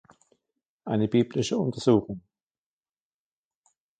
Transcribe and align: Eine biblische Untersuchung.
Eine 0.83 1.07
biblische 1.07 1.59
Untersuchung. 1.59 2.23